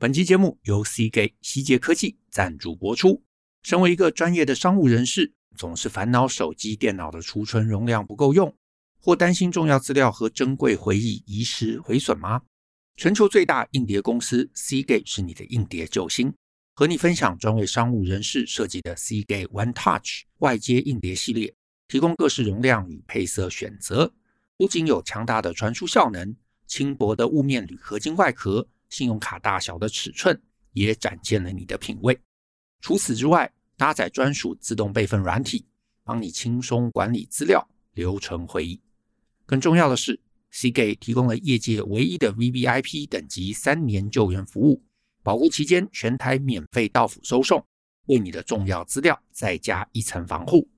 [0.00, 3.22] 本期节目由 Seagate 希捷科技赞助播出。
[3.62, 8.56] 身为一个专业的商务人士，总是烦恼手机、电脑的储存容量不够用，
[8.98, 12.40] 或担心重要资料和珍贵回忆遗失毁损吗？
[12.96, 16.32] 全球最大硬碟公司 C G 是你的硬碟救星，
[16.74, 21.52] 和你分享专为商务人士设计的 C G One Touch 外接硬碟系列，
[21.88, 24.14] 提供各式容量与配色选择，
[24.56, 26.34] 不仅有强大的传输效能。
[26.66, 30.38] 轻薄的雾面铝合金外壳，信用卡大小的尺寸，
[30.72, 32.20] 也展现了你的品味。
[32.82, 35.64] 除此之外，搭载专属自动备份软体，
[36.04, 38.78] 帮你轻松管理资料，留存回忆。
[39.46, 40.20] 更重要的是
[40.52, 44.82] ，Cgate 提供了业界唯一的 VVIP 等级三年救援服务，
[45.22, 47.64] 保护期间全台免费到府收送，
[48.06, 50.68] 为你的重要资料再加一层防护。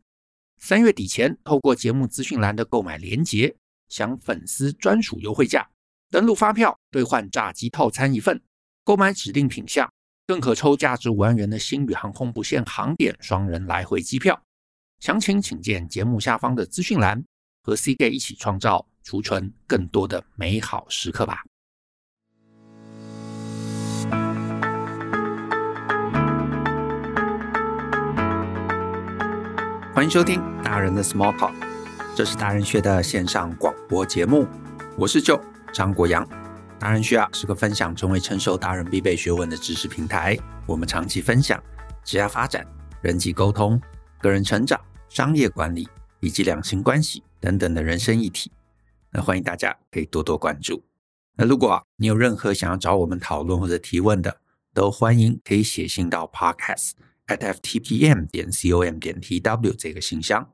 [0.59, 3.57] 三月底前，透过节目资讯栏的购买连结，
[3.88, 5.69] 享粉丝专属优惠价。
[6.12, 8.39] 登录发票兑换炸鸡套餐一份，
[8.84, 9.91] 购买指定品项，
[10.27, 14.38] 更可抽价值五万元的星宇航空不限航点双人来回机票。
[15.01, 17.24] 详情请见节目下方的资讯栏，
[17.63, 21.45] 和 Seagate 一起创造储存更多的美好时刻吧。
[29.95, 31.55] 欢迎收听大人的 Small Talk，
[32.15, 34.46] 这是大人学的线上广播节目，
[34.99, 35.52] 我是 Joe。
[35.73, 36.28] 张国阳，
[36.78, 40.38] 达人需要是个分享成为成熟达人必备学问的知识平台。
[40.66, 41.62] 我们长期分享
[42.04, 42.66] 职业发展、
[43.01, 43.80] 人际沟通、
[44.20, 44.78] 个人成长、
[45.09, 45.88] 商业管理
[46.20, 48.52] 以及两性关系等等的人生议题。
[49.10, 50.82] 那欢迎大家可以多多关注。
[51.37, 54.38] 那如果你有任何想要找我们讨论或者提问的，
[54.74, 56.93] 都欢迎可以写信到 podcast
[57.26, 60.50] at ftpm 点 com 点 tw 这个信箱。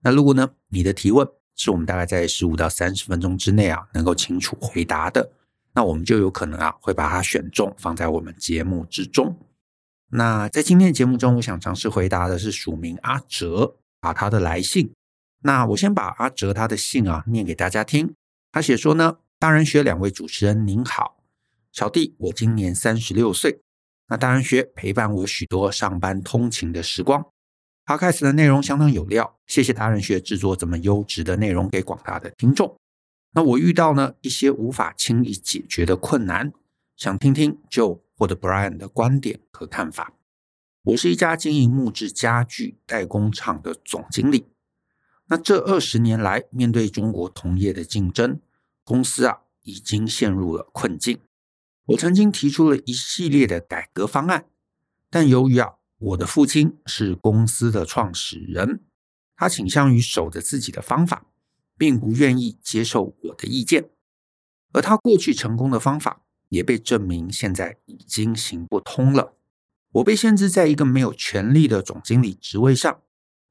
[0.00, 5.32] 那如果呢你的提问，是我们大概在十五到三十分钟之内啊，能够清楚回答的，
[5.72, 9.36] 那我们就有可能啊，会把它选中放在我们节目之中。
[10.10, 14.92] 那在今天的节目中，我想尝试回答的是署名阿哲啊他的来信。
[15.42, 18.14] 那我先把阿哲他的信啊念给大家听。
[18.52, 21.16] 他写说呢，大人学两位主持人您好，
[21.72, 23.60] 小弟我今年三十六岁，
[24.08, 27.26] 那大人学陪伴我许多上班通勤的时光。
[27.86, 32.76] Podcast 的内容相当有料，谢谢大人学制作这么优质的内容给广大的听众。
[33.30, 36.52] 那我遇到呢一些无法轻易解决的困难，
[36.96, 40.14] 想听听 Joe 或者 Brian 的观点和看法。
[40.82, 44.48] 我是一家经营木质家具代工厂的总经理。
[45.26, 48.40] 那这二十年来，面对中国同业的竞争，
[48.82, 51.20] 公司啊已经陷入了困境。
[51.84, 54.46] 我曾经提出了一系列的改革方案，
[55.08, 55.74] 但由于啊。
[55.98, 58.84] 我的父亲是公司的创始人，
[59.34, 61.24] 他倾向于守着自己的方法，
[61.78, 63.88] 并不愿意接受我的意见。
[64.72, 66.20] 而他过去成功的方法
[66.50, 69.36] 也被证明现在已经行不通了。
[69.92, 73.00] 我被限制在一个没有权力的总经理职位上，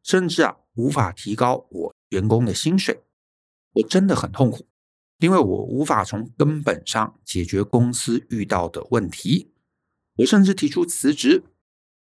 [0.04, 3.02] 甚至啊无法提高我员工的薪水。
[3.74, 4.68] 我真的很痛苦，
[5.18, 9.52] 因为我无法从根本上解决公司遇到的问题。
[10.18, 11.44] 我甚至提出辞职。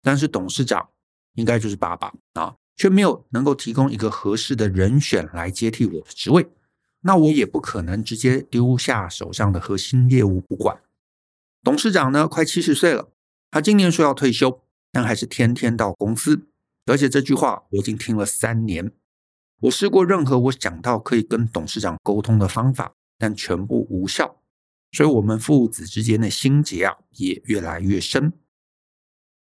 [0.03, 0.89] 但是董事长
[1.33, 6.47] 应该就是爸爸啊，却没有能够提供一个合适的人选来接替我的职位，
[7.01, 10.81] 那我也不可能直接丢下手上的核心业务不管。
[11.63, 13.09] 董事长呢，快七十岁了，
[13.49, 14.61] 他今年说要退休，
[14.91, 16.47] 但还是天天到公司，
[16.85, 18.91] 而且这句话我已经听了三年。
[19.61, 24.41] 我试过任何我想到可以跟董事长沟通的方法，但全部无效，
[24.91, 28.33] 所以我们父子之间的心结啊，也越来越深。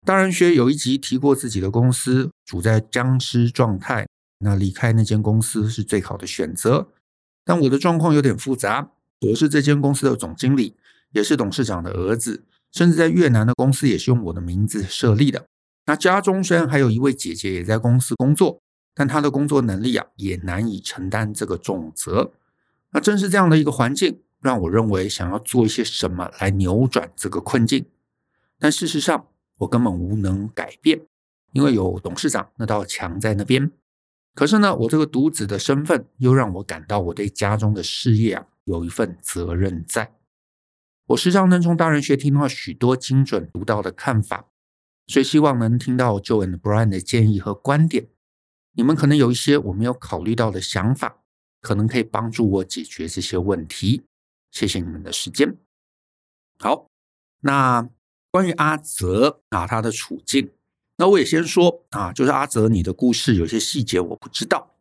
[0.04, 4.08] 大人学有一集提过自己的公司处在僵尸状态，
[4.40, 6.88] 那离开那间公司是最好的选择。
[7.46, 8.90] 但我的状况有点复杂，
[9.28, 10.76] 我是这间公司的总经理，
[11.12, 15.46] 也是董事长的儿子，甚至在越南的公司也是用我的名字设立的。
[15.86, 18.60] 那家中虽然还有一位姐姐也在公司工作，
[18.96, 22.32] 但她的工作能力啊也难以承担这个重责。
[22.90, 27.86] 那正是这样的一个环境，让我认为想要做一些什么来扭转这个困境，
[28.58, 29.28] 但事实上。
[29.62, 31.00] 我根本无能改变，
[31.54, 33.72] 因为有董事长那道墙在那边。
[34.34, 40.16] 可是呢，我这个独子的身份又让我感到我对家中的事业啊有一份责任在。
[41.10, 44.48] 我时常能从大人学听到许多精准独到的看法，
[45.06, 48.08] 所以希望能听到 Joe and Brian 的建议和观点。
[48.74, 51.22] 你们可能有一些我没有考虑到的想法，
[51.62, 54.02] 可能可以帮助我解决这些问题。
[54.50, 55.56] 谢谢你们的时间。
[56.58, 56.88] 好，
[57.42, 57.88] 那。
[58.32, 60.52] 关于阿泽啊，他的处境，
[60.96, 64.76] 那我也先说啊，就是阿泽，你的故事有些细节我不知道，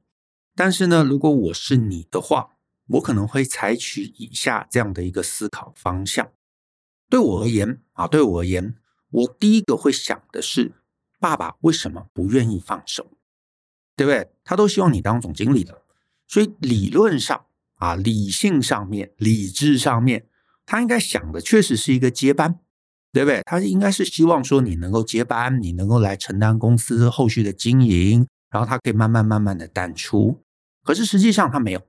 [0.54, 2.52] 但是呢，如果我是你的话，
[2.86, 6.30] 我可能会采取以下这样的一个思考方向。
[7.08, 8.76] 对我而言啊，对我而言，
[9.10, 10.72] 我第一个会想的是，
[11.18, 13.10] 爸爸为什么不愿意放手？
[13.96, 14.30] 对不对？
[14.44, 15.82] 他都希望你当总经理的，
[16.28, 20.28] 所以理论上啊，理性上面、理智上面，
[20.64, 22.60] 他应该想的确实是一个接班，
[23.12, 23.42] 对不对？
[23.44, 30.40] 他应该是希望说你能够接班，你能够来承担公司后续的经营，然后他可以慢慢慢慢的淡出。
[30.82, 31.80] 可是实际上他没有，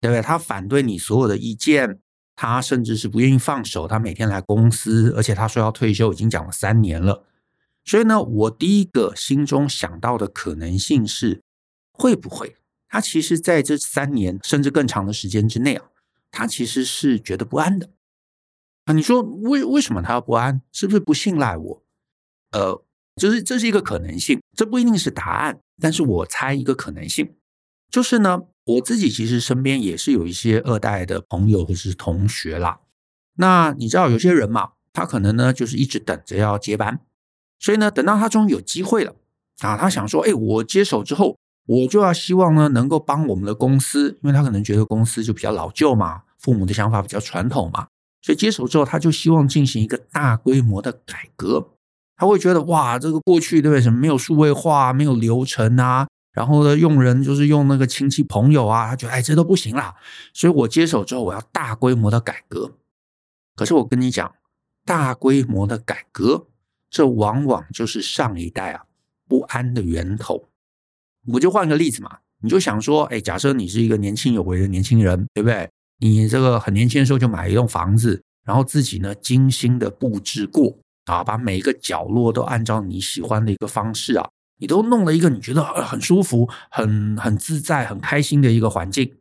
[0.00, 0.20] 对不对？
[0.22, 1.98] 他反对你所有的意见。
[2.38, 7.24] 他甚至是不愿意放手，他每天来公司，而且他说要退休，已经讲了三年了。
[7.82, 11.40] 所以呢，我第一个心中想到的可能性是，
[11.94, 12.56] 会不会
[12.90, 15.86] 他其实在这三年甚至更长的时间之内啊，
[16.30, 17.88] 他其实是觉得不安的
[18.86, 18.92] 啊？
[18.92, 20.62] 你说为为什么他要不安？
[20.72, 21.82] 是不是不信赖我？
[22.50, 22.82] 呃，
[23.16, 27.34] 就是这是一个可能性，这不一定是答案，但是我猜一个可能性，
[27.90, 28.42] 就是呢。
[28.66, 32.80] 我自己其实身边也是有一些二代的朋友或是同学啦。
[33.36, 36.98] 那你知道有些人嘛，他可能呢就是一直等着要接班，
[37.60, 39.14] 所以呢等到他终于有机会了
[39.60, 47.86] 啊，他想说，哎，我接手之后，我就要希望呢能够帮我们的公司，因为他可能觉得公司就比较老旧嘛，父母的想法比较传统嘛，
[48.26, 51.74] 所以接手之后他就希望进行一个大规模的改革。
[52.16, 53.80] 他会觉得哇，这个过去对不对？
[53.80, 56.08] 什么没有数位化，没有流程啊。
[56.32, 59.94] 然后呢，用人就是用那个亲戚朋友啊，他觉得哎，这都不行啦。
[60.34, 62.72] 所以我接手之后，我要大规模的改革。
[63.54, 64.34] 可是我跟你讲，
[64.84, 66.48] 大规模的改革，
[66.90, 68.86] 这往往就是上一代啊
[69.28, 70.48] 不安的源头。
[71.34, 75.70] 我就换个例子嘛，你就想说，哎，假设你是一个年轻有为的年轻人，对不对？
[75.98, 84.28] 你这个很年轻的时候就买一栋房子，然后自己呢精心的布置过啊，把每一个角落都按照你喜欢的一个方式啊。
[84.58, 89.12] 你都弄了一个你觉得很舒服、很很自在、很开心的一个环境，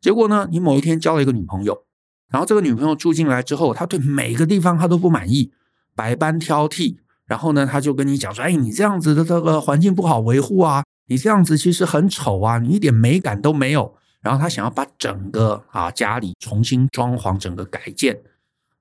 [0.00, 1.84] 结果呢，你某一天交了一个女朋友，
[2.30, 5.52] 然后这个女朋友住进来之后，她对每个地方她都不满意，
[5.94, 18.22] 百般挑剔，然后呢，她就跟你讲说：“哎，你这样子的这个环境不好维护啊，你这样子其实很丑啊，你一点美感都没有。”然后他想要把整个啊家里重新装潢、整个改建，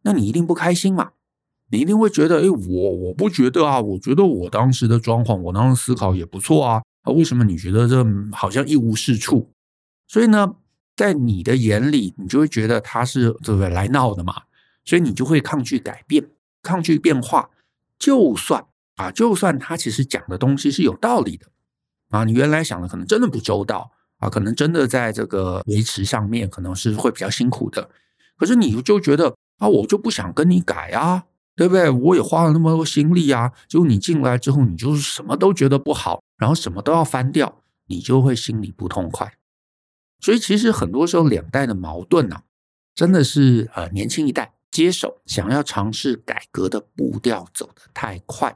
[0.04, 1.12] 那你一定不开心嘛？
[1.70, 9.52] 你一定会觉得，哎，我我不觉得啊，我觉得我当时的状况，我当时思考也不错啊，啊，为什么你觉得这好像一无是处？
[10.08, 10.56] 所以呢，
[10.96, 14.44] 在你的眼里，你就会觉得他是对不对来闹的嘛？
[14.84, 16.30] 所以你就会抗拒改变，
[16.62, 17.50] 抗拒变化。
[17.98, 18.66] 就算
[18.96, 21.48] 啊，就算他其实讲的东西是有道理的
[22.10, 23.92] 啊，你原来想的可能真的不周到
[24.22, 27.90] 啊，可能真的在这个维持上面可能是会比较辛苦的。
[28.38, 31.26] 可是你就觉得啊，我就不想跟你改啊。
[31.54, 31.90] 对不对？
[31.90, 33.52] 我也花了那么多心力啊！
[33.68, 39.34] 结果你进来之后，你就是什么都觉得不好，然后什么都要翻掉，你就会心里不痛快。
[40.22, 42.44] 所以其实很多时候两代的矛盾呢、啊，
[42.96, 48.56] 真的是呃年轻一代接手想要尝试改革的步调走得太快，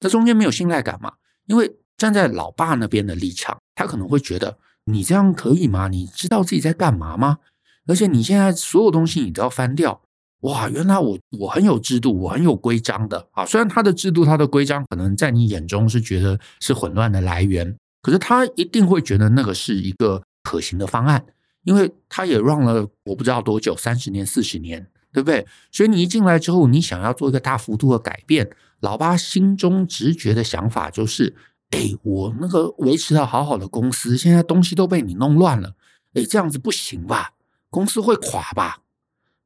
[0.00, 1.14] 这中间没有信赖感嘛？
[1.46, 5.88] 因为站在老爸那边的立场，他可能会觉得你这样可以吗？
[5.88, 7.38] 你知道自己在干嘛吗？
[7.86, 10.02] 而且你现在所有东西你都要翻掉。
[10.40, 13.44] 哇，原来我我很有制度，我很有规章的啊！
[13.44, 21.24] 虽然他的制度、他的规章可能在你眼中是觉得是混乱的来源，可是他一定会觉得那个是一个可行的方案，
[21.64, 25.44] 因为他也 run 了我不知道多久，三十年、四十年，对不对？
[25.72, 28.48] 所以你一进来之后，你想要做一个大幅度的改变，
[28.80, 31.34] 老爸心中直觉的想法就是：
[31.70, 35.74] 哎，我那个维持的好好的公司，现在东西都被你弄乱了，
[36.14, 37.32] 哎，这样子不行吧？
[37.70, 38.82] 公司会垮吧？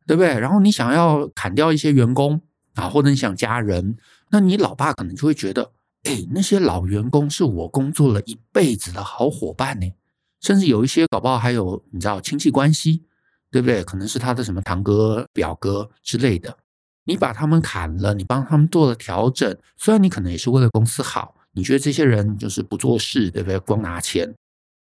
[0.06, 0.38] 对不对？
[0.38, 2.40] 然后你想要砍掉一些员工
[2.74, 3.96] 啊，或者你想加人，
[4.30, 5.72] 那你老爸可能就会觉得，
[6.04, 9.92] 哎，那些老员工是我工作了一辈子的好伙伴呢，
[10.40, 13.04] 甚至有一些搞不好还有你知道亲戚关系，
[13.50, 13.82] 对不对？
[13.82, 16.58] 可能是他的什么堂哥、表哥之类的。
[17.04, 23.58] 你把他们砍了，你帮他们做了调整，虽然你可能也是为了公司好，你觉得这些人就是不做事，对不对？
[23.58, 24.34] 光拿钱。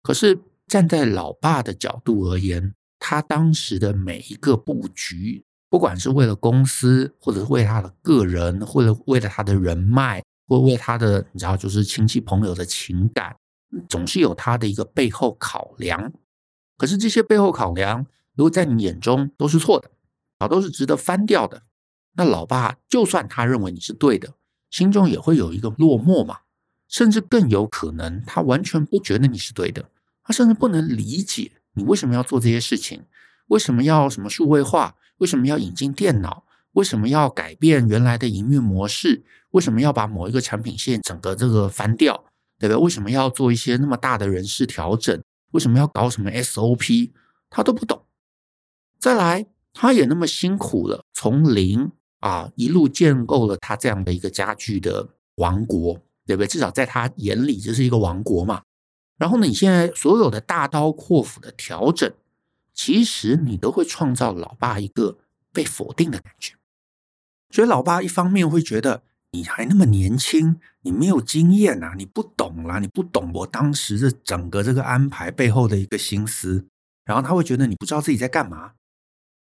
[0.04, 13.36] 可是站在老爸的角度而言，他当时的每一个布局，不管是为了公司，或者为他的个人，或者为了他的人脉，或为他的你知道，就是亲戚朋友的情感，
[13.90, 16.12] 总是有他的一个背后考量。
[16.78, 18.06] 可是这些背后考量，
[18.36, 19.90] 如果在你眼中都是错的，
[20.40, 21.64] 啊，都是值得翻掉的，
[22.16, 24.34] 那老爸就算他认为你是对的，
[24.70, 26.40] 心中也会有一个落寞嘛，
[26.88, 29.89] 甚至更有可能他完全不觉得你是对的，
[30.24, 31.51] 他甚至不能理解。
[31.74, 33.03] 你为什么要做这些事情？
[33.48, 34.96] 为什么要什么数位化？
[35.17, 36.44] 为什么要引进电脑？
[36.74, 39.24] 为什么要改变原来的营运模式？
[39.51, 42.25] 为什么要把某一个产品线整个这个翻掉？
[42.60, 42.84] 对不对？
[42.84, 45.22] 为什么要做一些那么大的人事调整？
[45.51, 47.12] 为什么要搞什么 SOP？
[47.50, 48.03] 他都不懂。
[49.00, 56.48] 再来，他也那么辛苦了，从零啊，一路建构了他这样的一个家具的王国，对不对？
[56.48, 58.62] 至少在他眼里，这是一个王国嘛。
[59.18, 62.14] 然后呢，你现在所有的大刀阔斧的调整，
[62.74, 65.18] 其实你都会创造老爸一个
[65.52, 66.54] 被否定的感觉。
[67.50, 76.68] 所以，老爸一方面会觉得你还那么年轻，你没有经验啊，你不懂啦，你不懂我当时的整个这个安排背后的一个心思。
[77.06, 78.74] 然后他会觉得你不知道自己在干嘛。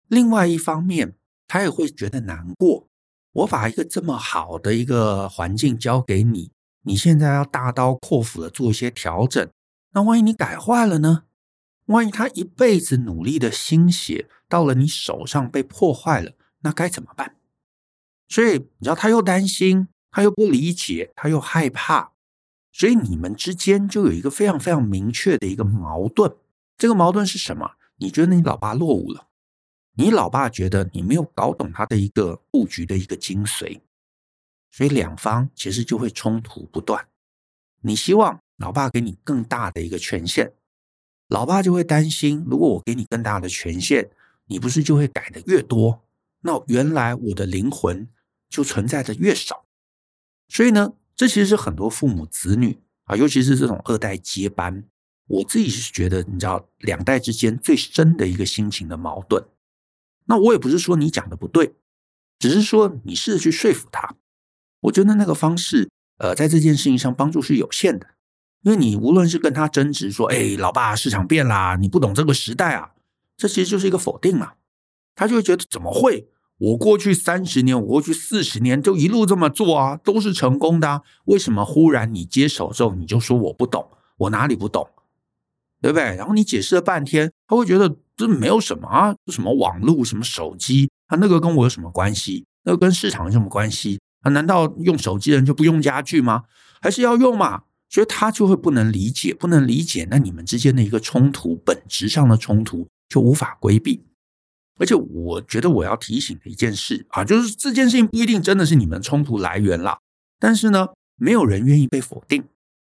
[0.10, 1.16] 另外一方面，
[1.48, 2.88] 他也会觉得难过。
[3.32, 6.52] 我把一个这么好的一个环境交给你，
[6.84, 9.50] 你现在要大刀阔斧的做一些调整。
[9.92, 11.24] 那万一你改坏了呢？
[11.88, 17.36] 万一他一辈子努力的心血到了你手上被破坏了，那该怎么办？
[18.30, 22.14] 所以你知道，他又担心，他又不理解，他又害怕，
[22.72, 26.34] 所以你们之间就有一个非常非常明确的一个矛盾。
[26.78, 27.72] 这个矛盾是什么？
[27.98, 29.28] 你觉得你老爸落伍了，
[29.96, 33.82] 你老爸觉得你没有搞懂他的一个布局的一个精髓，
[34.74, 37.08] 所以两方其实就会冲突不断。
[37.80, 38.42] 你希望。
[38.58, 40.54] 老爸给你更大的一个权限，
[41.28, 44.12] 老爸就会担心，如果我给你更大的权限，
[44.46, 46.04] 你不是就会改的越多？
[46.42, 48.08] 那原来我的灵魂
[48.48, 49.66] 就存在的越少。
[50.48, 54.88] 所以呢，这其实是很多父母子女啊，尤其是这种二代接班，
[55.26, 59.44] 我自己是觉得，你知道，两代之间最深的一个心情的矛盾。
[60.26, 61.74] 那我也不是说你讲的不对，
[62.38, 64.16] 只是说你试着去说服他。
[64.84, 68.08] 我觉得那个方式，呃，在这件事情上帮助是有限的。
[68.62, 72.92] 因为你无论是跟他争执说，哎，老爸，市场变啦，你不懂这个时代啊，
[73.36, 74.54] 这其实就是一个否定嘛。
[75.16, 76.28] 他就会觉得怎么会？
[76.60, 81.02] 我过去三十年，我过去四十年就一路这么做啊，都是成功的啊。
[81.26, 83.90] 为什么忽然你接手之后你就说我不懂？
[84.18, 84.88] 我哪里不懂？
[85.82, 86.16] 对不对？
[86.16, 92.46] 然后你解释了半天，他会觉得这没有什么啊，什么网络，什么手机，他那个跟我有什么关系？
[92.64, 94.00] 那个跟市场有什么关系？
[94.24, 96.44] 啊，难道用手机的人就不用家具吗？
[96.82, 97.64] 还是要用嘛？
[97.90, 104.04] 所以他就会不能理解，不能理解，那你们之间的一个冲突，本质上的冲突就无法规避。
[104.80, 110.00] 而且我觉得我要提醒的一件事啊，就是这件事情不一定真的是你们冲突来源啦。
[110.40, 112.44] 但是呢，没有人愿意被否定，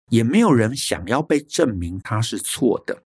[0.09, 3.03] 也没有人想要被证明他是错的。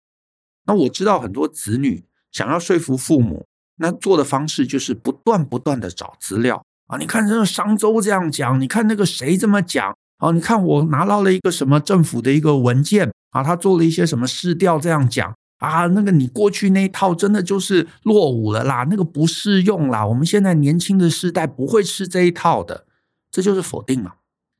[0.66, 6.98] 那我知道很多子女想要说服父母，那做的方式就是不断不断的找资料啊。
[6.98, 9.96] 你看这个商周这样讲，你看那个谁这么讲。
[10.18, 22.86] 啊，你看我拿到了一个什么政府的一个文件啊，他做了一些什么市调，这样讲啊，那个你过去那一套真的就是落伍了啦，那个不适用啦，我们现在年轻的世代不会吃这一套的，
[23.30, 24.14] 这就是否定嘛。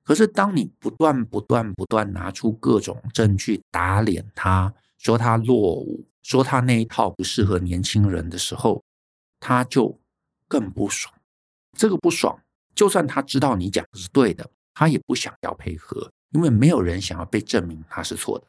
[0.05, 8.83] 可是当你不断不断不断拿出各种证据打脸他，说他落伍，说他那一套不适合年轻人的时候，
[9.39, 10.01] 他就
[10.49, 11.14] 更不爽。
[11.77, 12.39] 这个不爽，
[12.75, 14.49] 就算他知道你讲的是对的。
[14.77, 18.45] 他也不想要配合，因为没有人想要被证明他是错的，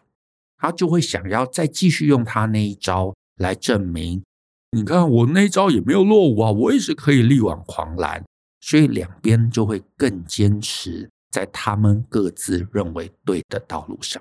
[0.58, 4.24] 他就会想要再继续用他那一招来证明。
[4.72, 8.24] 你看我那一招也没有落伍啊，我也是可以力挽狂澜。
[8.60, 14.20] 所以两边就会更坚持在他们各自认为对的道路上。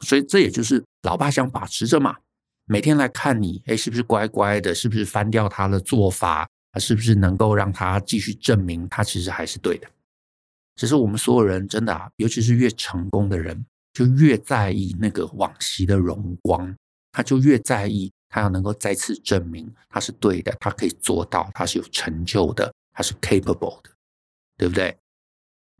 [0.00, 2.16] 所以这也就是老爸想把持着嘛，
[2.64, 4.74] 每天来看你，哎，是不是乖乖的？
[4.74, 6.48] 是不是翻掉他的做法？
[6.78, 9.88] 是不是能够让他继续证明他其实还是对的？
[10.76, 16.74] 只是我们所有人真的啊，尤其是越成功的人，就越在意那个往昔的荣光，
[17.12, 23.90] 他就越在意他要能够再次证明他是对的，他可以做到，他是有成就的，他是 capable 的，
[24.56, 24.96] 对不对？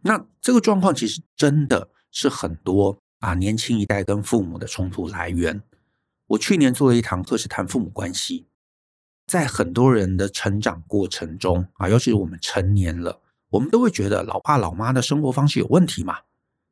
[0.02, 5.62] 那这个状况其实真的是很多啊，年轻一代跟父母的冲突来源。
[6.26, 8.46] 我去年做了一堂课，是谈父母关系，
[9.30, 13.20] 在很多人的成长过程中啊，尤其是我们成年了。
[13.50, 16.18] 我们都会觉得老爸老妈的生活方式有问题嘛，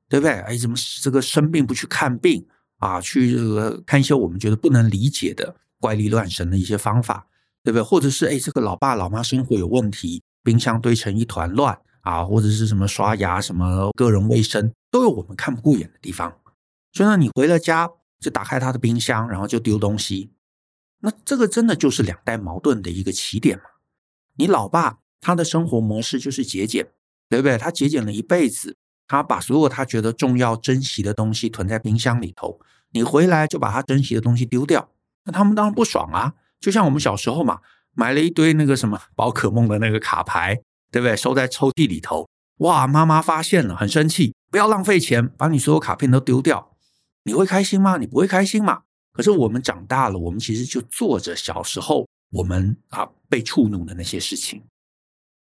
[0.08, 0.32] 对不对？
[0.40, 2.44] 哎，怎么这个生病不去看病
[2.78, 3.00] 啊？
[3.00, 7.28] 去这个看一些我们觉得不能理解的怪力乱神的一些方法，
[7.62, 7.82] 对不对？
[7.82, 16.36] 或者是哎，这个老爸老妈生活有问题，冰箱堆成一团乱啊，或者是什么刷牙什么个人卫生都有我们看不过眼的地方。
[16.92, 17.88] 所以呢，你回了家
[18.18, 20.32] 就打开他的冰箱，然后就丢东西，
[21.00, 23.64] 那这个真的就是两代矛盾的一个起点嘛？
[24.36, 24.98] 你老爸。
[25.20, 26.86] 他的生活模式就是节俭，
[27.28, 27.58] 对不对？
[27.58, 28.76] 他节俭了一辈子，
[29.08, 32.60] 他把所有他觉得重要、珍惜的东西囤在冰箱里头。
[32.92, 34.92] 你回来就把他珍惜的东西丢掉，
[35.24, 36.34] 那他们当然不爽啊。
[36.60, 37.58] 就像我们小时候嘛，
[37.94, 40.60] 买了一堆那个什么宝可梦的那个卡牌，
[40.92, 41.16] 对不对？
[41.16, 42.28] 收在抽屉里头，
[42.58, 46.76] 哇，妈妈发现了，很生气，不要浪费钱，把你所有卡片都丢掉。
[47.24, 47.96] 你会开心吗？
[47.96, 48.82] 你不会开心嘛？
[49.18, 54.62] 可是我们长大了，我们其实就做着小时候我们啊被触怒的那些事情。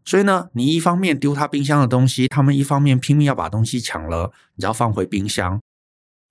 [0.04, 5.60] 所以呢，你一方面丢他冰箱的东西，他们一方面拼命要把东西抢了，你只要放回冰箱，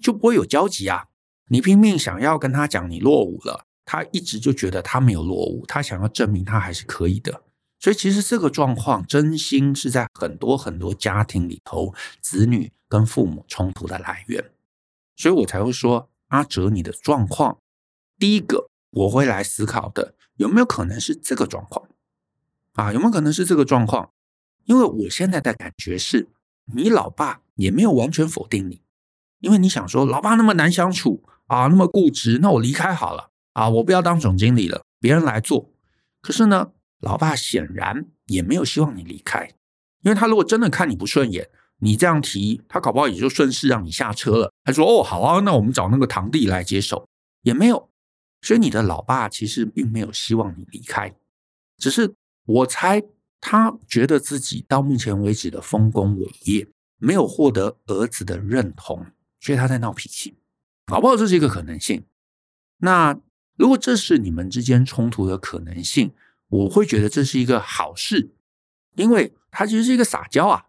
[0.01, 1.07] 就不会有交集啊。
[1.49, 7.41] 你拼命想要跟他讲你落伍了，他一直就觉得他没有落伍，他想要证明他还是可以的。
[7.81, 14.51] 所以其实这个状况，真心是在很多很多家庭里头，子女跟父母冲突的来源。
[15.17, 17.59] 所以我才会说，阿哲你的状况，
[18.19, 21.87] 第一个我会来思考的，有没有可能是这个状况
[22.73, 22.91] 啊？
[22.91, 24.11] 有没有可能是这个状况？
[24.65, 26.27] 因为我现在的感觉是，
[26.73, 28.81] 你老爸也没有完全否定你，
[29.39, 31.23] 因为你想说，老爸那么难相处。
[31.47, 33.69] 啊，那么固执，那我离开好了啊！
[33.69, 35.71] 我不要当总经理了，别人来做。
[36.19, 39.53] 可是呢，老爸显然也没有希望你离开，
[40.01, 41.47] 因为他如果真的看你不顺眼，
[41.79, 44.51] 你这样提，他搞不好也就顺势让你下车了。
[44.63, 47.07] 他说：“哦，好啊，那我们找那个堂弟来接手。”
[47.43, 47.91] 也没有，
[48.41, 51.15] 所以你的老爸其实并没有希望你离开，
[51.77, 52.15] 只是
[52.47, 53.03] 我猜
[53.39, 56.67] 他觉得自己到目前为止的丰功伟业
[56.97, 59.05] 没有获得儿子的认同，
[59.39, 60.39] 所以他在闹脾气。
[60.87, 62.03] 搞不好这是一个可能性。
[62.77, 63.19] 那
[63.55, 66.13] 如果这是你们之间冲突的可能性，
[66.47, 68.33] 我会觉得这是一个好事，
[68.95, 70.64] 因为他其实是一个撒娇啊，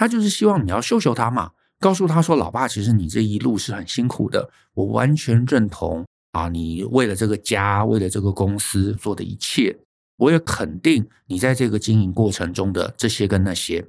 [0.00, 9.76] 他就是希望你要秀秀他嘛，告诉他说：“老爸，其实你这一路是很辛苦的，我完全认同啊，你为了这个家，为了这个公司做的一切，
[10.16, 13.86] 我也肯定你在这个经营过程中的这些跟那些。”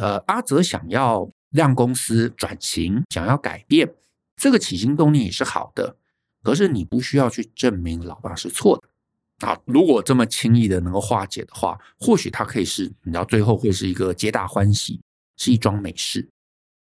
[0.00, 3.92] 呃，阿泽想要让公司转型，想要改变。
[4.36, 5.96] 这个起心动念也是好的，
[6.44, 9.58] 可是你不需要去证明老爸是错的啊！
[9.64, 15.00] 如果这么轻易的能够化解的话，或许他可以是，你知道，最后会是一个皆大欢喜，
[15.40, 16.28] 是一桩美事。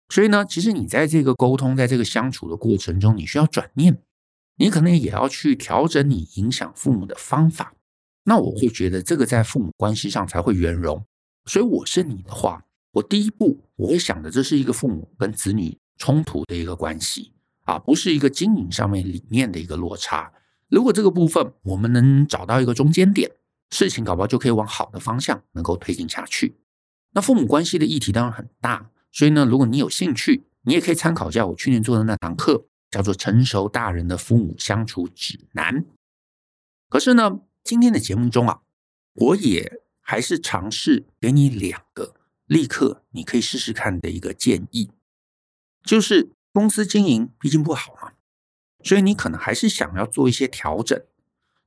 [0.10, 3.98] 所以呢，其实你在这个沟通，在这个相处的过程中，你需要转念，
[4.58, 7.74] 你可能也要去调整你影响父母的方法。
[8.26, 11.04] 那我会觉得这个在父母关系上才会圆融。
[11.46, 17.32] 所以我是你的话，我第一步我会想的，这是一个父母跟子女冲突的一个关系。
[17.64, 20.34] 啊，不是一个经营上面理念的一个落差。
[20.68, 23.32] 如果这个部分我们能找到一个中间点，
[23.70, 26.56] 事情搞不好就可以往好的方向能够推进下去。
[27.12, 35.76] 那父母关系的议题当然很大，所以呢，如果你有兴趣，你也可以参考一下我去年做的那堂课，叫做《成熟大人的父母相处指南》。
[36.90, 38.62] 可是呢，今天的节目中啊，
[39.14, 44.90] 我也还是尝试给你两个立刻你可以试试看的一个建议，
[45.84, 46.32] 就是。
[46.54, 48.12] 公司经营毕竟不好嘛，
[48.84, 51.02] 所以你可能还是想要做一些调整。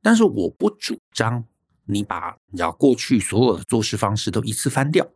[0.03, 1.47] 但是我不主张
[1.87, 5.09] 你把你要过去所有的做事方式都一次翻掉，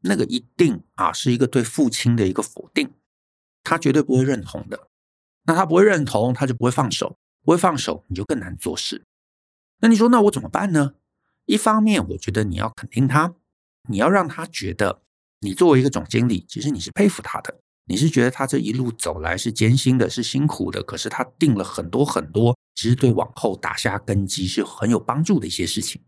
[0.00, 2.90] 那个一定啊是一个对父亲的一个否定，
[3.62, 4.88] 他绝对不会认同的。
[5.44, 9.04] 那他不会认同，他就不会放手，不会放手，你就更难做事。
[9.80, 10.94] 那你说，那我怎么办呢？
[11.46, 13.34] 一方面，我觉得你要肯定他，
[13.88, 15.02] 你要让他觉得
[15.40, 17.60] 你作为一个总经理，其实你是佩服他的。
[17.86, 26.02] 你是觉得他这一路走来是艰辛的，是辛苦的，可是他定了很多很多，其实对往后打下根基是很有帮助的一些事情。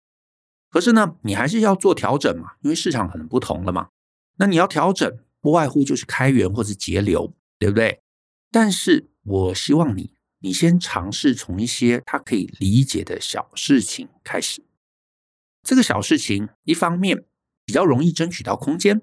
[0.70, 3.88] 可是呢，你还是要做调整嘛，因为市场可能不同了嘛。
[4.38, 8.00] 那你要调整，不外乎就是开源或者节流，对不对？
[8.50, 14.64] 但是我希望你，你先尝试从一些他可以理解的小事情开始。
[15.62, 17.24] 这个小事情，一方面
[17.66, 19.02] 比较容易争取到空间，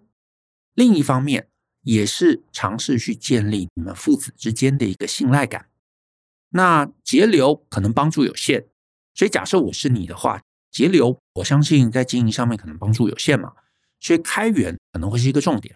[0.73, 1.49] 另一方面。
[1.83, 5.69] 也是尝试去建立你们父子之间的一个信赖感。
[6.49, 8.67] 那节流可能帮助有限，
[9.13, 13.53] 所以假设我是你的话，节流我相信在经营上面可能帮助有限嘛，
[13.99, 15.75] 所以开源可能会是一个重点。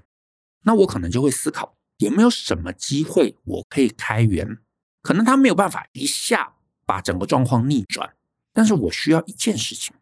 [0.63, 4.57] 那我可能就会思考有没有什么机会我可以开源，
[5.01, 6.53] 可能他没有办法一下
[6.85, 8.13] 把整个状况逆转，
[8.53, 9.95] 但是我需要一件事情，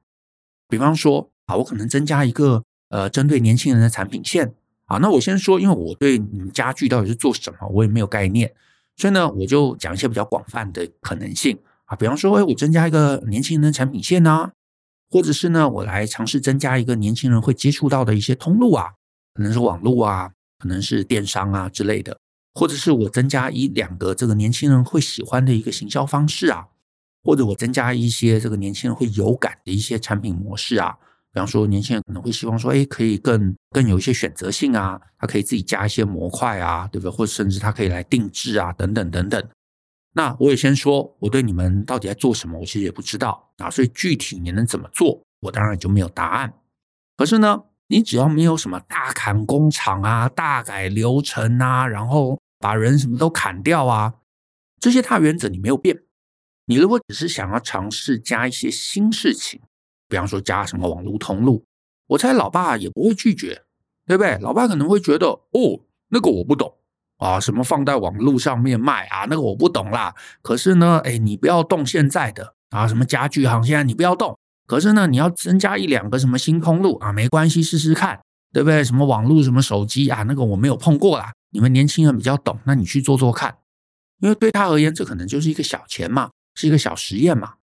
[0.68, 4.56] 比方说啊，我可能增加一个呃针对年轻人的产品线。
[4.86, 8.52] 啊，那我先说，因为我对你们家具到底是做什么，我也没有概念，
[8.96, 14.52] 所以呢，我就讲一些比较广泛的可能性啊，比方说，哎，我增加一个年轻人的产品线啊，
[15.10, 18.94] 或者是呢，我来尝试增加一个年轻人会接触到的一些通路啊，
[19.34, 22.18] 可能是网络啊，可能是电商啊之类的，
[22.54, 26.68] 或者是我增加一两个这个年轻人会喜欢的一个行销方式啊，
[27.24, 30.96] 或者我增加一些这个年轻人会有感的一些产品模式啊。
[31.32, 37.12] 比方说，年轻人可能会希望说，哎，可以更更有一些选择性啊，他可以自己加一些模块啊，对不对？
[37.16, 39.50] 或者甚至他可以来定制啊，等等等等。
[40.14, 43.70] 那我也先说，我对你们到底在做什么，我其实也不知道啊。
[43.70, 46.54] 所以具体你能怎么做，我当然就没有答案。
[47.16, 54.16] 可是呢，你只要没有什么大砍工厂啊、大改流程啊，然后把人什么都砍掉啊，
[54.80, 56.04] 这些大原则你没有变。
[56.66, 59.62] 你如果只是想要尝试加一些新事情。
[60.12, 61.64] 比方说加什么网络通路，
[62.08, 63.62] 我猜老爸也不会拒绝，
[64.08, 64.40] 对不对？
[64.40, 66.79] 老爸可能会觉得，哦，那个我不懂
[67.20, 70.14] 啊，什么放在网络上面卖啊，那个我不懂啦。
[70.42, 74.38] 可是呢，哎，你不要动现在的啊，什么家具行现在你不要动。
[74.66, 78.20] 可是呢，你要增加一两个什么新通路啊，没关系，试试看，
[78.54, 78.84] 对不对？
[78.84, 81.32] 什么网络，什么手机啊，那个我没有碰过啦。
[81.52, 83.58] 你们年轻人比较懂，那你去做做看，
[84.22, 87.56] 因为对他而言，这可能就是一个小钱嘛，是一个小实验嘛。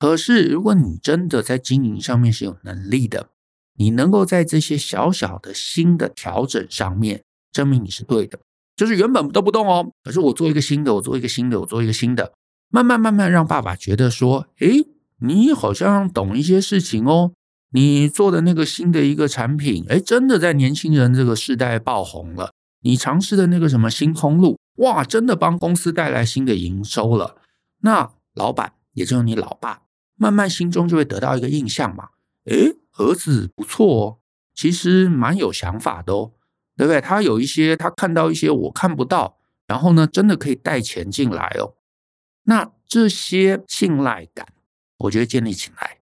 [0.00, 3.28] 可是如果你真的在经营上面是有能力的，
[3.76, 8.40] 你能够在这些小小的新的调整上面证明你是对的，
[8.78, 12.32] 就是原本都不动哦，可是我做一个新的，我做一个新的，我做一个新的，
[12.70, 14.86] 慢慢慢慢让爸爸觉得说，诶，
[15.18, 17.32] 你好像懂一些事情哦，
[17.72, 22.52] 你做的那个新的一个产品，诶，真的在年轻人这个世代爆红了。
[22.82, 27.38] 你尝试的那个什么星空路，哇，真的帮公司带来新的营收了。
[27.80, 29.82] 那老板，也就是你老爸，
[30.16, 32.10] 慢慢心中就会得到一个印象嘛。
[32.44, 34.16] 诶，儿子不错哦，
[34.54, 36.30] 其实蛮有想法的哦，
[36.78, 37.00] 对不对？
[37.00, 39.36] 他有一些，他看到一些我看不到，
[39.66, 41.74] 然后呢，真的可以带钱进来哦。
[42.44, 44.46] 那这些信赖感，
[44.98, 45.98] 我觉得建立起来，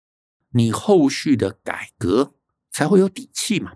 [0.50, 2.34] 你后续的改革
[2.70, 3.72] 才会有底气嘛。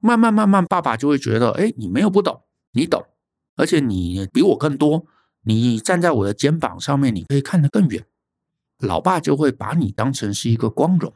[0.00, 3.06] 慢慢慢慢，爸爸就会觉得，哎，你没有不懂，你懂，
[3.54, 5.06] 而且你比我更多，
[5.42, 8.04] 你站在我的肩膀上面，你可以看得更远。
[8.80, 11.14] 老爸就会把你当成是一个光荣，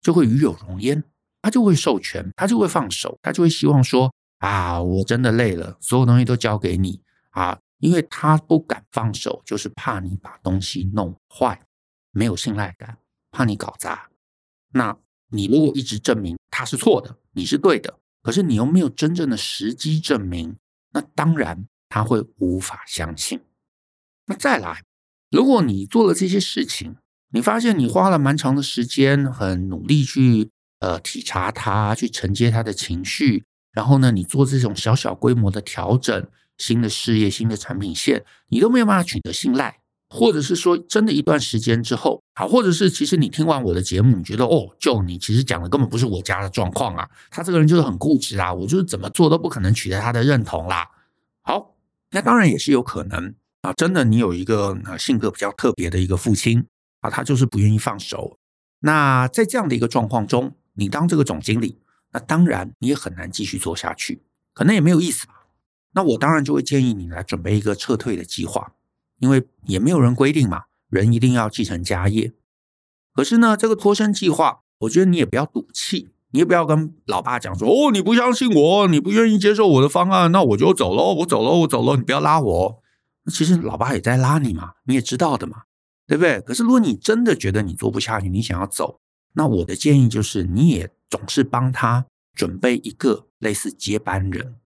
[0.00, 1.04] 就会与有荣焉，
[1.40, 11.66] 他就会授权，他就会放手，他就会希望说，啊，我真的累了，所有东西都交给你啊，因为他不敢放手，就是怕你把东西弄坏，
[12.10, 12.98] 没有信赖感，
[13.30, 14.08] 怕你搞砸。
[14.72, 14.96] 那
[15.30, 17.98] 你如果一直证明他是错的，你是对的。
[18.22, 20.56] 可是你又没有真正的时机证明，
[20.92, 23.40] 那当然他会无法相信。
[24.26, 24.82] 那再来，
[25.30, 26.96] 如果你做了这些事情，
[27.30, 33.44] 你发现你花了蛮长的时间，很努力去呃体察他，去承接他的情绪，
[33.76, 39.80] 然后呢，你做这种小小规模的调整，新的事业、新的产品线，你都没有办法取得信赖。
[40.08, 50.88] 或者是说，真的一段时间之后，好，或者是其实你听完我的节目，你觉得哦，就你其实讲的根本不是我家的状况啊，他这个人就是很固执啊，我就是怎么做都不可能取得他的认同啦。
[51.42, 51.74] 好，
[52.12, 56.64] 那当然也是有可能啊，真的你有一个啊性格比较特别的一个父亲
[57.00, 58.38] 啊，他就是不愿意放手。
[58.78, 61.80] 那在这样的一个状况中，你当这个总经理，
[62.16, 64.22] 那当然你也很难继续做下去，
[64.54, 65.44] 可能也没有意思吧。
[65.92, 68.72] 那我当然就会建议你来准备一个撤退的计划。
[69.18, 72.32] 因为也没有人规定嘛，人一定要继承家业。
[73.14, 82.82] 可是呢，这个脱身计划，我觉得你也不要赌气，你也不要跟老爸讲说，哦，你不相信我，你不愿意接受我的方案，那我就走喽，我走喽，我走喽，你不要拉我。
[83.30, 85.64] 其实老爸也在拉你嘛，你也知道的嘛，
[86.06, 86.40] 对不对？
[86.40, 89.00] 可是如果你真的觉得你做不下去，你想要走，
[89.36, 94.56] 那我的建议就是，你也总是帮他准备一个类似接班人。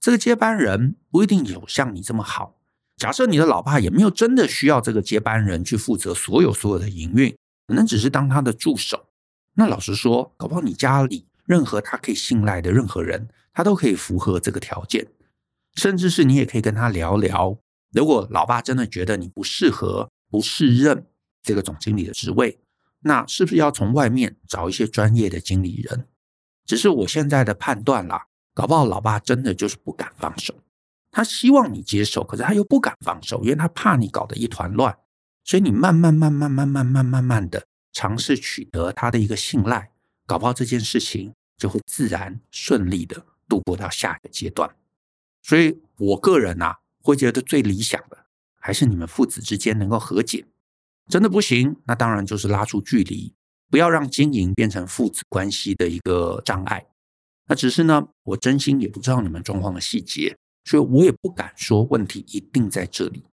[0.00, 2.56] 这个接班人不一定有像你这么好。
[2.96, 7.36] 假设你的老爸也没有真的需要这个接班人去负责所有所有的营运，
[7.68, 9.06] 可能只是当他的助手。
[9.54, 15.06] 那老实说，搞不好你家里任何他可以信赖的任何人，他都可以符合这个条件。
[15.74, 17.56] 甚至是你也可以跟他聊聊，
[17.92, 21.06] 如果老爸真的觉得你不适合、不适任
[21.40, 22.58] 这个总经理的职位，
[23.00, 26.06] 那是不是要从外面找一些专业的经理人？
[26.64, 30.54] 只是我现在的判断啦，搞不好老爸真的就是不敢放手。
[31.10, 34.98] 他希望你接受，可是他又不敢放手，因为他怕你搞得一团乱。
[35.44, 39.90] 所以你慢慢、慢慢、慢慢、慢慢、慢慢的尝试取得他的一个信赖，
[40.26, 44.68] 搞不好这件事情就会自然顺利的度过到下一个阶段。
[45.42, 48.26] 所以我个人啊，会觉得最理想的
[48.60, 50.44] 还是你们父子之间能够和解。
[51.08, 53.34] 真的不行，那当然就是拉出距离，
[53.70, 56.86] 不要让经营变成父子关系的一个障碍。
[57.46, 60.36] 那只是呢，我真心也不知道你们状况的细节。
[60.64, 63.24] 所以我也不敢说问题一定在这里，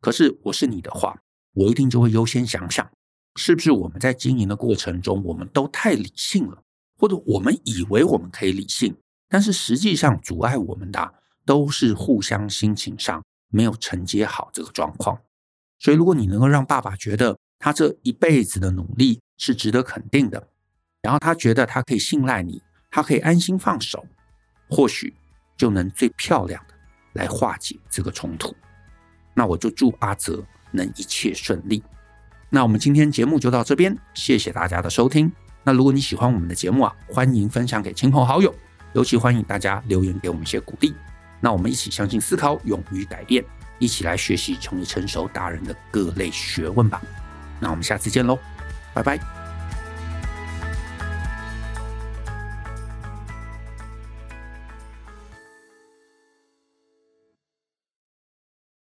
[0.00, 1.20] 可是我是你的话，
[1.52, 2.88] 我一定就会优先想想，
[3.34, 6.62] 是不是我们在经营的过程中，我们都太理性了，
[6.96, 8.94] 或者我们以为我们可以理性，
[9.28, 15.20] 但是实际上阻碍我们的都是互相心情上没有承接好这个状况。
[15.78, 20.48] 所以，如果你能够让爸爸觉得他这一辈子的努力是值得肯定的，
[21.02, 24.06] 然后他觉得他可以信赖你，他可以安心放手，
[24.68, 25.14] 或许
[25.56, 26.74] 就能最漂亮的。
[27.16, 28.54] 来化解这个冲突，
[29.32, 31.82] 那我就祝阿泽能一切顺利。
[32.50, 35.32] 那我们今天节目就到这边，谢谢大家的收听。
[35.64, 38.54] 那如果你喜欢我们的节目啊，欢迎分享给亲朋好友，
[38.92, 40.94] 尤其欢迎大家留言给我们一些鼓励。
[41.40, 43.42] 那我们一起相信、思考、勇于改变，
[43.78, 47.00] 一起来学习成为成熟达人的各类学问吧。
[47.60, 48.38] 那我们下次见喽，
[48.94, 49.35] 拜拜。